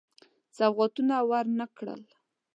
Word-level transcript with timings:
سوغاتونه 0.57 1.15
ورنه 1.29 1.65
کړل. 1.77 2.01